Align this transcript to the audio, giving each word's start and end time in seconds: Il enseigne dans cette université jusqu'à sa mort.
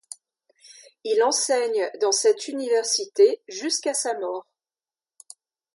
Il 1.03 1.21
enseigne 1.21 1.87
dans 2.01 2.11
cette 2.11 2.47
université 2.47 3.39
jusqu'à 3.47 3.93
sa 3.93 4.17
mort. 4.17 4.47